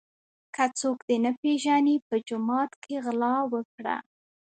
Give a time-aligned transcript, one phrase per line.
[0.55, 3.97] که څوک دي نه پیژني په جومات کي غلا وکړه.